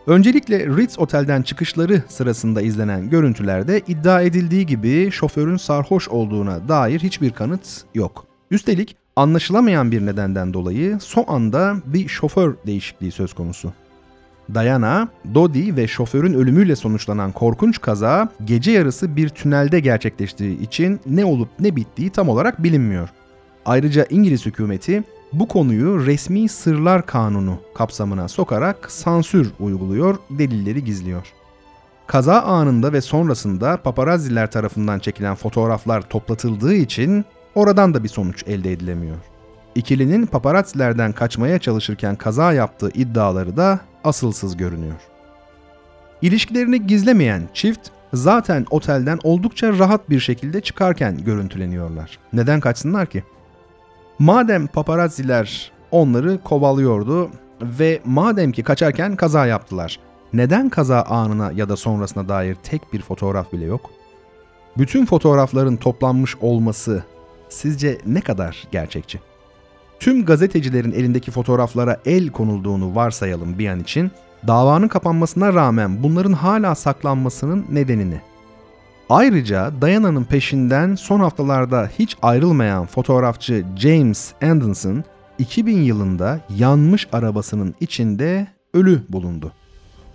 Öncelikle 0.08 0.68
Ritz 0.68 1.00
Otel'den 1.00 1.42
çıkışları 1.42 2.04
sırasında 2.08 2.62
izlenen 2.62 3.10
görüntülerde 3.10 3.82
iddia 3.88 4.22
edildiği 4.22 4.66
gibi 4.66 5.12
şoförün 5.12 5.58
sarhoş 5.58 6.10
olduğuna 6.10 6.68
dair 6.68 7.00
hiçbir 7.00 7.32
kanıt 7.32 7.84
yok. 7.96 8.26
Üstelik 8.52 8.96
anlaşılamayan 9.16 9.92
bir 9.92 10.06
nedenden 10.06 10.54
dolayı 10.54 10.98
son 11.00 11.26
anda 11.28 11.76
bir 11.86 12.08
şoför 12.08 12.56
değişikliği 12.66 13.12
söz 13.12 13.34
konusu. 13.34 13.74
Diana, 14.54 15.08
Dodi 15.34 15.76
ve 15.76 15.88
şoförün 15.88 16.34
ölümüyle 16.34 16.76
sonuçlanan 16.76 17.32
korkunç 17.32 17.82
kaza 17.82 18.30
gece 18.46 18.72
yarısı 18.72 19.16
bir 19.16 19.30
tünelde 19.30 19.80
gerçekleştiği 19.80 20.60
için 20.60 21.00
ne 21.06 21.26
olup 21.26 21.50
ne 21.60 21.76
bittiği 21.76 22.10
tam 22.10 22.30
olarak 22.30 22.64
bilinmiyor. 22.64 23.10
Ayrıca 23.66 24.06
İngiliz 24.10 24.46
hükümeti 24.46 25.04
bu 25.34 25.48
konuyu 25.48 26.06
resmi 26.06 26.50
sırlar 26.50 27.06
kanunu 27.06 27.58
kapsamına 27.76 28.28
sokarak 28.28 28.92
sansür 28.92 29.52
uyguluyor, 29.60 30.16
delilleri 30.30 30.84
gizliyor. 30.84 31.34
Kaza 32.08 32.42
anında 32.42 32.94
ve 32.94 33.02
sonrasında 33.02 33.78
paparazziler 33.78 34.52
tarafından 34.52 35.00
çekilen 35.00 35.36
fotoğraflar 35.36 36.02
toplatıldığı 36.02 36.74
için 36.74 37.26
oradan 37.56 37.94
da 37.94 38.04
bir 38.04 38.10
sonuç 38.10 38.44
elde 38.48 38.72
edilemiyor. 38.72 39.18
İkilinin 39.76 40.26
paparazzilerden 40.26 41.12
kaçmaya 41.12 41.60
çalışırken 41.60 42.16
kaza 42.16 42.54
yaptığı 42.54 42.90
iddiaları 42.90 43.58
da 43.58 43.80
asılsız 44.04 44.58
görünüyor. 44.58 45.00
İlişkilerini 46.22 46.88
gizlemeyen 46.88 47.42
çift 47.54 47.90
zaten 48.14 48.66
otelden 48.70 49.20
oldukça 49.24 49.78
rahat 49.78 50.10
bir 50.10 50.20
şekilde 50.20 50.62
çıkarken 50.62 51.18
görüntüleniyorlar. 51.18 52.20
Neden 52.34 52.60
kaçsınlar 52.60 53.06
ki? 53.06 53.24
Madem 54.20 54.68
paparazziler 54.68 55.72
onları 55.92 56.44
kovalıyordu 56.44 57.32
ve 57.62 58.02
madem 58.06 58.52
ki 58.52 58.64
kaçarken 58.64 59.16
kaza 59.16 59.46
yaptılar. 59.46 60.00
Neden 60.34 60.70
kaza 60.70 61.02
anına 61.02 61.52
ya 61.52 61.70
da 61.70 61.76
sonrasına 61.76 62.30
dair 62.30 62.56
tek 62.56 62.94
bir 62.94 63.02
fotoğraf 63.02 63.54
bile 63.54 63.66
yok? 63.66 63.90
Bütün 64.78 65.06
fotoğrafların 65.06 65.76
toplanmış 65.78 66.36
olması 66.42 67.04
sizce 67.50 67.98
ne 68.06 68.22
kadar 68.22 68.68
gerçekçi? 68.72 69.20
Tüm 70.04 70.26
gazetecilerin 70.26 70.92
elindeki 70.92 71.32
fotoğraflara 71.32 71.98
el 72.06 72.30
konulduğunu 72.30 72.96
varsayalım 72.96 73.60
bir 73.60 73.68
an 73.68 73.80
için, 73.80 74.12
davanın 74.48 74.88
kapanmasına 74.88 75.54
rağmen 75.54 76.04
bunların 76.04 76.34
hala 76.34 76.76
saklanmasının 76.76 77.66
nedenini 77.72 78.22
Ayrıca 79.10 79.72
Diana'nın 79.82 80.24
peşinden 80.24 80.96
son 80.96 81.20
haftalarda 81.20 81.90
hiç 82.00 82.18
ayrılmayan 82.22 82.86
fotoğrafçı 82.86 83.66
James 83.78 84.34
Anderson 84.42 85.04
2000 85.40 85.82
yılında 85.82 86.40
yanmış 86.58 87.08
arabasının 87.12 87.76
içinde 87.80 88.48
ölü 88.74 89.02
bulundu. 89.10 89.52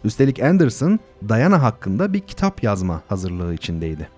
Üstelik 0.05 0.43
Anderson 0.43 0.99
Diana 1.29 1.63
hakkında 1.63 2.13
bir 2.13 2.21
kitap 2.21 2.63
yazma 2.63 3.03
hazırlığı 3.09 3.55
içindeydi. 3.55 4.09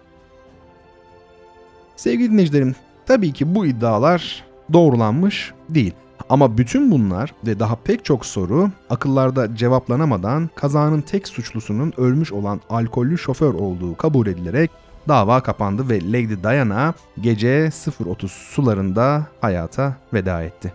Sevgili 1.96 2.30
dinleyicilerim, 2.30 2.74
tabii 3.06 3.32
ki 3.32 3.54
bu 3.54 3.66
iddialar 3.66 4.49
doğrulanmış 4.72 5.52
değil. 5.68 5.92
Ama 6.28 6.58
bütün 6.58 6.90
bunlar 6.90 7.34
ve 7.46 7.60
daha 7.60 7.76
pek 7.76 8.04
çok 8.04 8.26
soru 8.26 8.70
akıllarda 8.90 9.56
cevaplanamadan 9.56 10.50
kazanın 10.54 11.00
tek 11.00 11.28
suçlusunun 11.28 11.92
ölmüş 11.96 12.32
olan 12.32 12.60
alkollü 12.70 13.18
şoför 13.18 13.54
olduğu 13.54 13.96
kabul 13.96 14.26
edilerek 14.26 14.70
dava 15.08 15.40
kapandı 15.40 15.88
ve 15.88 16.12
Lady 16.12 16.42
Diana 16.42 16.94
gece 17.20 17.66
0.30 17.66 18.28
sularında 18.28 19.26
hayata 19.40 19.94
veda 20.12 20.42
etti. 20.42 20.72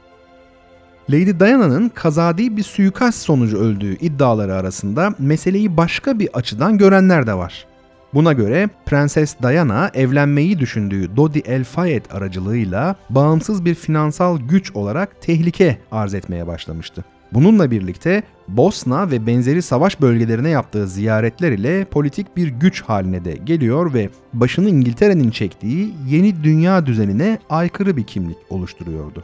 Lady 1.09 1.39
Diana'nın 1.39 1.89
kaza 1.89 2.37
değil 2.37 2.57
bir 2.57 2.63
suikast 2.63 3.21
sonucu 3.21 3.57
öldüğü 3.57 3.97
iddiaları 3.97 4.55
arasında 4.55 5.15
meseleyi 5.19 5.77
başka 5.77 6.19
bir 6.19 6.29
açıdan 6.33 6.77
görenler 6.77 7.27
de 7.27 7.33
var. 7.33 7.65
Buna 8.15 8.33
göre 8.33 8.69
Prenses 8.85 9.35
Diana 9.43 9.91
evlenmeyi 9.93 10.59
düşündüğü 10.59 11.15
Dodi 11.15 11.39
El 11.39 11.63
Fayed 11.63 12.05
aracılığıyla 12.11 12.95
bağımsız 13.09 13.65
bir 13.65 13.75
finansal 13.75 14.39
güç 14.39 14.71
olarak 14.71 15.21
tehlike 15.21 15.77
arz 15.91 16.13
etmeye 16.13 16.47
başlamıştı. 16.47 17.05
Bununla 17.33 17.71
birlikte 17.71 18.23
Bosna 18.47 19.11
ve 19.11 19.27
benzeri 19.27 19.61
savaş 19.61 20.01
bölgelerine 20.01 20.49
yaptığı 20.49 20.87
ziyaretler 20.87 21.51
ile 21.51 21.85
politik 21.85 22.37
bir 22.37 22.47
güç 22.47 22.81
haline 22.81 23.25
de 23.25 23.33
geliyor 23.33 23.93
ve 23.93 24.09
başını 24.33 24.69
İngiltere'nin 24.69 25.31
çektiği 25.31 25.93
yeni 26.07 26.43
dünya 26.43 26.85
düzenine 26.85 27.39
aykırı 27.49 27.97
bir 27.97 28.03
kimlik 28.03 28.37
oluşturuyordu. 28.49 29.23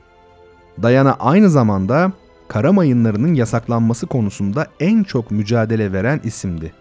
Diana 0.82 1.14
aynı 1.14 1.50
zamanda 1.50 2.12
kara 2.48 2.74
mayınlarının 2.74 3.34
yasaklanması 3.34 4.08
konusunda 4.08 4.68
en 4.80 5.04
çok 5.04 5.32
mücadele 5.32 5.94
veren 5.94 6.22
isimdi. 6.24 6.81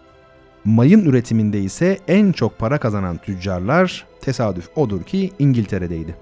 Mayın 0.65 1.05
üretiminde 1.05 1.61
ise 1.61 1.99
en 2.09 2.33
çok 2.33 2.59
para 2.59 2.79
kazanan 2.79 3.17
tüccarlar 3.17 4.07
tesadüf 4.21 4.69
odur 4.77 5.03
ki 5.03 5.31
İngiltere'deydi. 5.39 6.17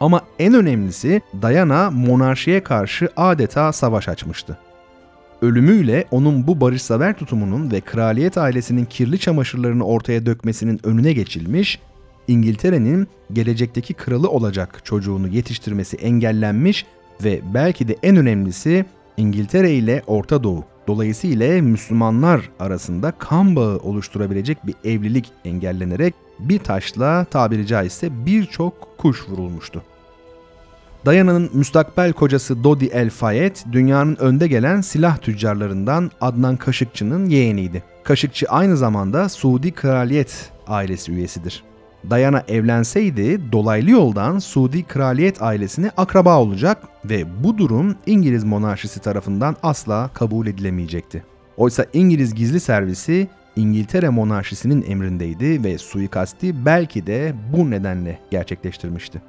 Ama 0.00 0.22
en 0.38 0.54
önemlisi 0.54 1.22
Diana 1.42 1.90
monarşiye 1.90 2.62
karşı 2.62 3.08
adeta 3.16 3.72
savaş 3.72 4.08
açmıştı. 4.08 4.58
Ölümüyle 5.42 6.04
onun 6.10 6.46
bu 6.46 6.60
barışsever 6.60 7.18
tutumunun 7.18 7.70
ve 7.70 7.80
kraliyet 7.80 8.38
ailesinin 8.38 8.84
kirli 8.84 9.18
çamaşırlarını 9.18 9.84
ortaya 9.84 10.26
dökmesinin 10.26 10.80
önüne 10.84 11.12
geçilmiş, 11.12 11.78
İngiltere'nin 12.28 13.08
gelecekteki 13.32 13.94
kralı 13.94 14.30
olacak 14.30 14.80
çocuğunu 14.84 15.28
yetiştirmesi 15.28 15.96
engellenmiş 15.96 16.86
ve 17.24 17.40
belki 17.54 17.88
de 17.88 17.96
en 18.02 18.16
önemlisi 18.16 18.84
İngiltere 19.16 19.72
ile 19.72 20.02
Orta 20.06 20.42
Doğu 20.42 20.64
dolayısıyla 20.86 21.62
Müslümanlar 21.62 22.50
arasında 22.60 23.12
kan 23.18 23.56
bağı 23.56 23.76
oluşturabilecek 23.76 24.66
bir 24.66 24.74
evlilik 24.84 25.32
engellenerek 25.44 26.14
bir 26.38 26.58
taşla 26.58 27.24
tabiri 27.24 27.66
caizse 27.66 28.26
birçok 28.26 28.98
kuş 28.98 29.28
vurulmuştu. 29.28 29.82
Diana'nın 31.06 31.50
müstakbel 31.52 32.12
kocası 32.12 32.64
Dodi 32.64 32.84
El 32.84 33.10
Fayed, 33.10 33.56
dünyanın 33.72 34.16
önde 34.16 34.48
gelen 34.48 34.80
silah 34.80 35.18
tüccarlarından 35.18 36.10
Adnan 36.20 36.56
Kaşıkçı'nın 36.56 37.28
yeğeniydi. 37.28 37.82
Kaşıkçı 38.04 38.46
aynı 38.48 38.76
zamanda 38.76 39.28
Suudi 39.28 39.72
Kraliyet 39.72 40.50
ailesi 40.66 41.12
üyesidir. 41.12 41.64
Diana 42.10 42.42
evlenseydi 42.48 43.52
dolaylı 43.52 43.90
yoldan 43.90 44.38
Suudi 44.38 44.82
kraliyet 44.82 45.42
ailesine 45.42 45.90
akraba 45.96 46.38
olacak 46.38 46.78
ve 47.04 47.44
bu 47.44 47.58
durum 47.58 47.96
İngiliz 48.06 48.44
monarşisi 48.44 49.00
tarafından 49.00 49.56
asla 49.62 50.10
kabul 50.14 50.46
edilemeyecekti. 50.46 51.24
Oysa 51.56 51.86
İngiliz 51.92 52.34
gizli 52.34 52.60
servisi 52.60 53.28
İngiltere 53.56 54.08
monarşisinin 54.08 54.84
emrindeydi 54.88 55.64
ve 55.64 55.78
suikasti 55.78 56.66
belki 56.66 57.06
de 57.06 57.34
bu 57.52 57.70
nedenle 57.70 58.18
gerçekleştirmişti. 58.30 59.22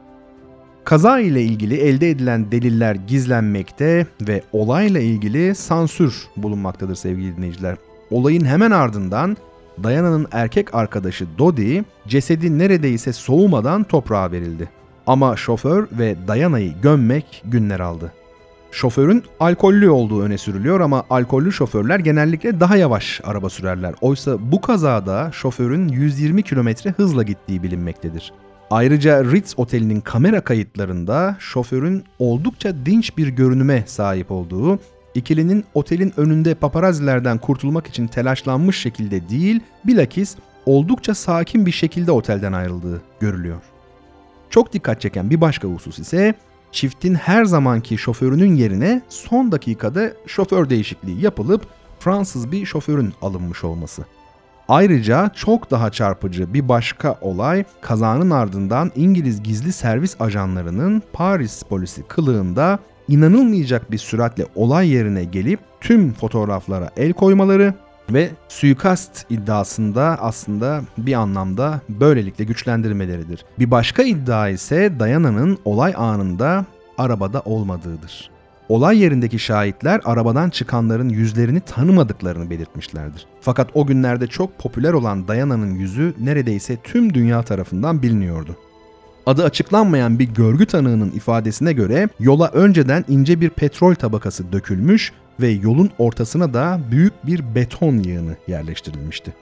Kaza 0.84 1.20
ile 1.20 1.42
ilgili 1.44 1.76
elde 1.76 2.10
edilen 2.10 2.52
deliller 2.52 2.96
gizlenmekte 2.96 4.08
ve 4.22 4.42
olayla 4.52 5.00
ilgili 5.00 5.56
sansür 5.56 6.28
bulunmaktadır 6.38 6.96
sevgili 6.96 7.38
dinleyiciler. 7.38 7.76
Olayın 8.12 8.46
hemen 8.46 8.72
ardından 8.72 9.38
Diana'nın 9.84 10.28
erkek 10.32 10.76
arkadaşı 10.76 11.26
Dodi 11.38 11.84
cesedi 12.08 12.60
neredeyse 12.60 13.14
soğumadan 13.14 13.84
toprağa 13.84 14.32
verildi. 14.32 14.70
Ama 15.08 15.36
şoför 15.36 15.88
ve 15.92 16.16
Diana'yı 16.28 16.74
gömmek 16.82 17.44
günler 17.46 17.80
aldı. 17.80 18.14
Şoförün 18.72 19.24
alkollü 19.40 19.90
olduğu 19.90 20.22
öne 20.22 20.38
sürülüyor 20.38 20.80
ama 20.80 21.04
alkollü 21.10 21.52
şoförler 21.52 22.00
genellikle 22.00 22.60
daha 22.60 22.76
yavaş 22.76 23.22
araba 23.24 23.50
sürerler. 23.50 23.94
Oysa 24.02 24.52
bu 24.52 24.62
kazada 24.62 25.32
şoförün 25.32 25.88
120 25.88 26.44
km 26.44 26.70
hızla 26.98 27.24
gittiği 27.24 27.64
bilinmektedir. 27.64 28.34
Ayrıca 28.72 29.24
Ritz 29.24 29.54
Oteli'nin 29.58 30.02
kamera 30.02 30.42
kayıtlarında 30.42 31.36
şoförün 31.40 32.04
oldukça 32.20 32.86
dinç 32.86 33.18
bir 33.18 33.28
görünüme 33.28 33.84
sahip 33.88 34.32
olduğu 34.32 34.80
İkilinin 35.16 35.66
otelin 35.74 36.14
önünde 36.18 36.56
paparazilerden 36.56 37.38
kurtulmak 37.38 37.88
için 37.88 38.08
telaşlanmış 38.08 38.78
şekilde 38.78 39.30
değil, 39.30 39.60
bilakis 39.86 40.36
oldukça 40.66 41.16
sakin 41.16 41.66
bir 41.66 41.72
şekilde 41.72 42.12
otelden 42.12 42.54
ayrıldığı 42.54 43.02
görülüyor. 43.20 43.62
Çok 44.50 44.74
dikkat 44.74 45.02
çeken 45.02 45.30
bir 45.30 45.42
başka 45.42 45.68
husus 45.68 46.00
ise 46.00 46.34
çiftin 46.72 47.16
her 47.16 47.46
zamanki 47.46 47.98
şoförünün 47.98 48.56
yerine 48.56 49.02
son 49.10 49.52
dakikada 49.52 50.14
şoför 50.28 50.70
değişikliği 50.70 51.22
yapılıp 51.22 51.68
Fransız 52.00 52.52
bir 52.52 52.66
şoförün 52.66 53.14
alınmış 53.22 53.64
olması. 53.64 54.06
Ayrıca 54.68 55.32
çok 55.36 55.72
daha 55.72 55.90
çarpıcı 55.90 56.54
bir 56.54 56.70
başka 56.70 57.18
olay 57.22 57.64
kazanın 57.82 58.30
ardından 58.30 58.92
İngiliz 58.96 59.44
gizli 59.44 59.74
servis 59.74 60.22
ajanlarının 60.22 61.04
Paris 61.14 61.64
polisi 61.64 62.04
kılığında 62.04 62.80
inanılmayacak 63.08 63.92
bir 63.92 63.98
süratle 63.98 64.46
olay 64.56 64.90
yerine 64.90 65.24
gelip 65.24 65.60
tüm 65.82 66.14
fotoğraflara 66.14 66.90
el 66.98 67.14
koymaları 67.14 67.74
ve 68.10 68.30
suikast 68.50 69.26
iddiasında 69.32 70.18
aslında 70.22 70.82
bir 70.98 71.14
anlamda 71.14 71.82
böylelikle 71.90 72.44
güçlendirmeleridir. 72.44 73.46
Bir 73.60 73.72
başka 73.72 74.04
iddia 74.04 74.50
ise 74.50 75.00
Diana'nın 75.00 75.58
olay 75.66 75.94
anında 75.98 76.66
arabada 76.98 77.42
olmadığıdır. 77.42 78.34
Olay 78.70 79.00
yerindeki 79.00 79.40
şahitler 79.40 80.02
arabadan 80.06 80.50
çıkanların 80.50 81.10
yüzlerini 81.10 81.60
tanımadıklarını 81.60 82.50
belirtmişlerdir. 82.50 83.26
Fakat 83.42 83.70
o 83.74 83.86
günlerde 83.86 84.28
çok 84.28 84.60
popüler 84.60 84.94
olan 84.94 85.28
Diana'nın 85.28 85.76
yüzü 85.76 86.14
neredeyse 86.20 86.78
tüm 86.84 87.14
dünya 87.14 87.44
tarafından 87.44 88.02
biliniyordu. 88.02 88.58
Adı 89.26 89.44
açıklanmayan 89.44 90.20
bir 90.20 90.26
görgü 90.26 90.66
tanığının 90.66 91.12
ifadesine 91.12 91.74
göre 91.74 92.10
yola 92.20 92.48
önceden 92.48 93.06
ince 93.08 93.42
bir 93.42 93.50
petrol 93.50 93.96
tabakası 93.96 94.52
dökülmüş 94.52 95.12
ve 95.42 95.48
yolun 95.48 95.90
ortasına 95.98 96.54
da 96.54 96.80
büyük 96.92 97.26
bir 97.26 97.56
beton 97.56 97.98
yığını 97.98 98.36
yerleştirilmişti. 98.48 99.34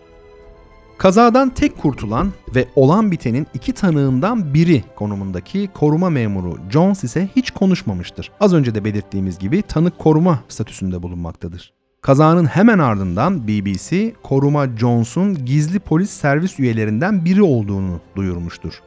Kazadan 0.98 1.50
tek 1.50 1.78
kurtulan 1.78 2.32
ve 2.56 2.68
olan 2.76 3.12
bitenin 3.12 3.48
iki 3.54 3.74
tanığından 3.74 4.54
biri 4.54 4.84
konumundaki 4.96 5.70
koruma 5.74 6.10
memuru 6.10 6.58
Jones 6.72 7.04
ise 7.04 7.30
hiç 7.36 7.52
konuşmamıştır. 7.52 8.32
Az 8.40 8.54
önce 8.54 8.76
de 8.76 8.84
belirttiğimiz 8.84 9.40
gibi 9.40 9.62
tanık 9.62 10.00
koruma 10.00 10.40
statüsünde 10.48 11.04
bulunmaktadır. 11.04 11.74
Kazanın 12.02 12.46
hemen 12.46 12.80
ardından 12.80 13.48
BBC, 13.48 14.14
koruma 14.24 14.68
Jones'un 14.78 15.46
gizli 15.46 15.80
polis 15.80 16.10
servis 16.10 16.60
üyelerinden 16.60 17.26
biri 17.26 17.44
olduğunu 17.44 18.00
duyurmuştur. 18.16 18.82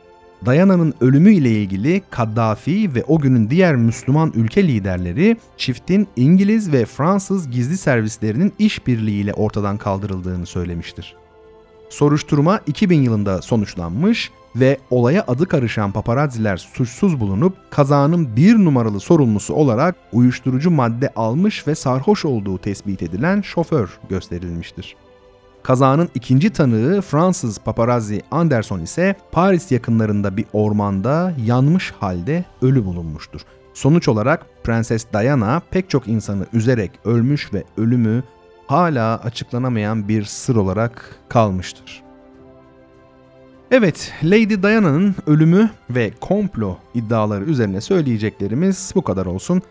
Diana'nın 0.47 0.95
ölümü 1.01 1.33
ile 1.35 1.51
ilgili 1.51 2.03
Kaddafi 2.11 2.95
ve 2.95 3.05
o 3.05 3.19
günün 3.19 3.51
diğer 3.51 3.77
Müslüman 3.77 4.33
ülke 4.35 4.69
liderleri 4.69 5.37
çiftin 5.57 6.09
İngiliz 6.17 6.73
ve 6.73 6.85
Fransız 6.85 7.51
gizli 7.51 7.79
servislerinin 7.79 8.53
işbirliğiyle 8.59 9.33
ortadan 9.33 9.79
kaldırıldığını 9.79 10.47
söylemiştir. 10.47 11.17
Soruşturma 11.91 12.61
2000 12.67 13.03
yılında 13.03 13.43
sonuçlanmış 13.43 14.31
ve 14.57 14.79
olaya 14.91 15.25
adı 15.29 15.47
karışan 15.47 15.93
paparazziler 15.93 16.57
suçsuz 16.57 17.21
bulunup 17.21 17.57
kazanın 17.71 18.37
bir 18.37 18.55
numaralı 18.55 19.01
sorumlusu 19.01 19.55
olarak 19.55 19.97
uyuşturucu 20.13 20.71
madde 20.71 21.13
almış 21.17 21.67
ve 21.67 21.75
sarhoş 21.75 22.25
olduğu 22.25 22.59
tespit 22.59 23.03
edilen 23.03 23.41
şoför 23.41 23.99
gösterilmiştir. 24.09 24.97
Kazanın 25.65 26.09
ikinci 26.15 26.51
tanığı 26.51 27.01
Fransız 27.01 27.59
paparazzi 27.59 28.23
Anderson 28.31 28.81
ise 28.81 29.17
Paris 29.33 29.73
yakınlarında 29.73 30.37
bir 30.37 30.45
ormanda 30.53 31.35
yanmış 31.45 31.93
halde 32.01 32.45
ölü 32.63 32.85
bulunmuştur. 32.85 33.41
Sonuç 33.75 34.09
olarak 34.09 34.47
Prenses 34.65 35.07
Diana 35.13 35.63
pek 35.71 35.91
çok 35.91 36.09
insanı 36.09 36.47
üzerek 36.53 36.91
ölmüş 37.05 37.55
ve 37.55 37.65
ölümü 37.77 38.23
hala 38.67 39.17
açıklanamayan 39.19 40.09
bir 40.09 40.25
sır 40.25 40.57
olarak 40.57 41.17
kalmıştır. 41.29 42.03
Evet, 43.71 44.13
Lady 44.23 44.63
Diana'nın 44.63 45.15
ölümü 45.27 45.71
ve 45.91 46.11
komplo 46.21 46.77
iddiaları 46.95 47.45
üzerine 47.45 47.81
söyleyeceklerimiz 47.81 48.93
bu 48.95 49.03
kadar 49.03 49.27
olsun. 49.27 49.63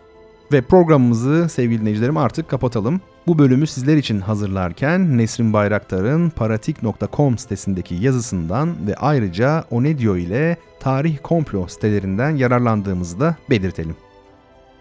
Ve 0.52 0.62
programımızı 0.62 1.48
sevgili 1.48 1.80
dinleyicilerim 1.80 2.16
artık 2.16 2.48
kapatalım. 2.48 3.00
Bu 3.26 3.38
bölümü 3.38 3.66
sizler 3.66 3.96
için 3.96 4.20
hazırlarken 4.20 5.18
Nesrin 5.18 5.52
Bayraktar'ın 5.52 6.30
paratik.com 6.30 7.38
sitesindeki 7.38 7.94
yazısından 7.94 8.86
ve 8.86 8.94
ayrıca 8.94 9.64
Onedio 9.70 10.16
ile 10.16 10.56
tarih 10.80 11.18
komplo 11.22 11.68
sitelerinden 11.68 12.30
yararlandığımızı 12.30 13.20
da 13.20 13.36
belirtelim. 13.50 13.96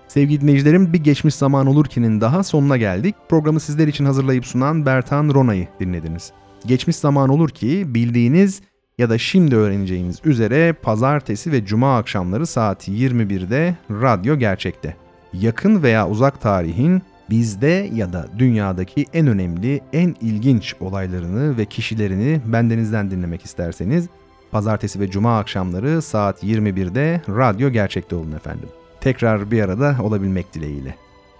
Sevgili 0.08 0.41
dinleyicilerim 0.41 0.93
bir 0.93 1.04
geçmiş 1.04 1.36
zaman 1.36 1.67
olurkenin 1.67 2.21
daha 2.21 2.43
sonuna 2.43 2.78
geldik. 2.78 3.15
Programı 3.30 3.60
sizler 3.60 3.88
için 3.88 4.06
hazırlayıp 4.06 4.45
sunan 4.45 4.86
Bertan 4.86 5.34
Rona'yı 5.34 5.67
dinlediniz. 5.80 6.32
Geçmiş 6.65 6.95
zaman 6.95 7.30
olur 7.30 7.49
ki 7.49 7.84
bildiğiniz 7.88 8.62
ya 8.97 9.10
da 9.10 9.17
şimdi 9.17 9.56
öğreneceğiniz 9.56 10.19
üzere 10.26 10.73
pazartesi 10.73 11.52
ve 11.52 11.65
cuma 11.65 11.97
akşamları 11.97 12.47
saat 12.47 12.88
21'de 12.88 13.76
Radyo 13.91 14.36
Gerçek'te. 14.36 15.03
Yakın 15.34 15.84
veya 15.84 16.10
uzak 16.10 16.41
tarihin 16.41 17.02
bizde 17.30 17.89
ya 17.93 18.13
da 18.13 18.28
dünyadaki 18.38 19.06
en 19.13 19.28
önemli, 19.28 19.82
en 19.93 20.15
ilginç 20.22 20.76
olaylarını 20.80 21.58
ve 21.58 21.65
kişilerini 21.65 22.41
bendenizden 22.46 23.12
dinlemek 23.12 23.46
isterseniz 23.46 24.08
pazartesi 24.52 25.00
ve 25.00 25.12
cuma 25.12 25.39
akşamları 25.39 26.02
saat 26.02 26.43
21'de 26.43 27.22
Radyo 27.30 27.69
Gerçek'te 27.69 28.15
olun 28.15 28.32
efendim. 28.32 28.69
Tekrar 29.02 29.52
bir 29.52 29.63
arada 29.63 29.96
olabilmek 30.02 30.54
dileğiyle. 30.54 30.96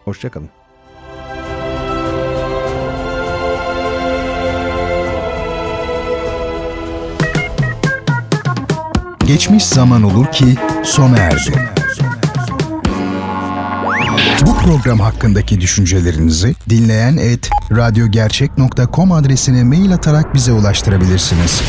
Hoşçakalın. 0.06 0.50
Geçmiş 9.28 9.66
zaman 9.66 10.04
olur 10.04 10.26
ki 10.26 10.46
sona 10.84 11.18
erdi. 11.18 11.73
Bu 14.48 14.58
program 14.58 15.00
hakkındaki 15.00 15.62
düşüncelerinizi 15.62 16.56
dinleyen 16.70 17.18
et 17.18 17.50
radyogercek.com 17.72 19.12
adresine 19.12 19.64
mail 19.64 19.94
atarak 19.94 20.34
bize 20.34 20.52
ulaştırabilirsiniz. 20.52 21.62